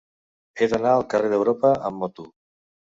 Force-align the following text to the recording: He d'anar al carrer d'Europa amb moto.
He 0.61 0.69
d'anar 0.71 0.95
al 0.95 1.05
carrer 1.13 1.31
d'Europa 1.35 1.77
amb 1.93 2.05
moto. 2.07 2.31